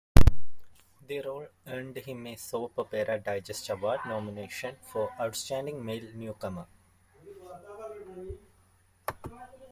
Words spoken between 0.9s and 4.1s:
The role earned him a Soap Opera Digest Award